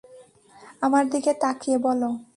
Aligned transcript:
আমার 0.81 1.03
দিকে 1.09 1.31
তাকিয়ে 1.33 1.77
বলো। 1.77 2.09